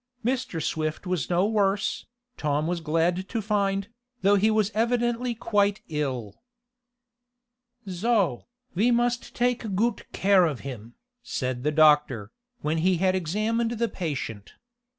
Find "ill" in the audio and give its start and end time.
5.89-6.41